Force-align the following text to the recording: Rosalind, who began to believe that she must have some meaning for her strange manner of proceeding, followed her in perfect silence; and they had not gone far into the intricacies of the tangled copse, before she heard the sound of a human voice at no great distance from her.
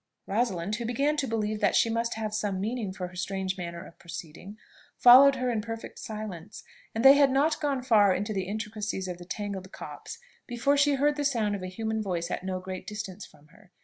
Rosalind, 0.25 0.77
who 0.77 0.85
began 0.85 1.15
to 1.17 1.27
believe 1.27 1.59
that 1.59 1.75
she 1.75 1.87
must 1.87 2.15
have 2.15 2.33
some 2.33 2.59
meaning 2.59 2.91
for 2.91 3.09
her 3.09 3.15
strange 3.15 3.55
manner 3.55 3.85
of 3.85 3.99
proceeding, 3.99 4.57
followed 4.97 5.35
her 5.35 5.51
in 5.51 5.61
perfect 5.61 5.99
silence; 5.99 6.63
and 6.95 7.05
they 7.05 7.13
had 7.17 7.29
not 7.29 7.61
gone 7.61 7.83
far 7.83 8.11
into 8.11 8.33
the 8.33 8.45
intricacies 8.45 9.07
of 9.07 9.19
the 9.19 9.25
tangled 9.25 9.71
copse, 9.71 10.17
before 10.47 10.75
she 10.75 10.95
heard 10.95 11.17
the 11.17 11.23
sound 11.23 11.53
of 11.53 11.61
a 11.61 11.67
human 11.67 12.01
voice 12.01 12.31
at 12.31 12.43
no 12.43 12.59
great 12.59 12.87
distance 12.87 13.27
from 13.27 13.49
her. 13.49 13.69